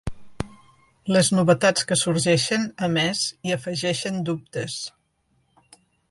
[1.15, 4.79] Les novetats que sorgeixen, a més, hi afegeixen dubtes.